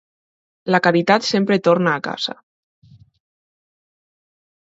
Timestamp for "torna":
1.67-1.91